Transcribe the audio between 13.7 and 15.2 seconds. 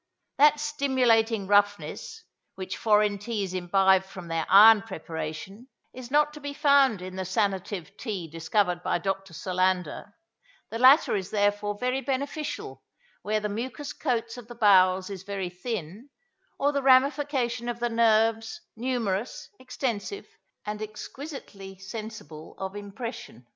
coat of the bowels